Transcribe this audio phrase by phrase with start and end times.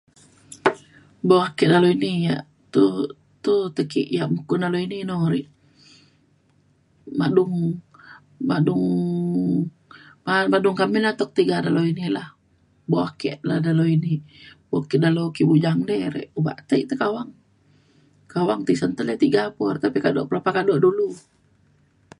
[1.27, 2.41] buk ake dalau ini yak
[2.73, 2.85] tu
[3.43, 4.25] tu te ke ia
[4.63, 4.97] dalau ini
[5.31, 5.41] ri
[7.19, 7.53] madung
[8.49, 8.83] madung
[10.53, 12.27] madung kak amin atek tiga dalau ini lah.
[12.89, 14.13] buk ake le dalau ini
[14.69, 17.29] buk ke dalau ke bujang de ri obak tai ke awang.
[18.33, 21.07] kawang tisen te le tiga po re tapi kado kado pelapah dulu